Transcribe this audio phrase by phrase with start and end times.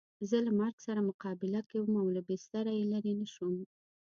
[0.29, 3.55] زه له مرګ سره مقابله کې وم او له بستره یې لرې نه شوم.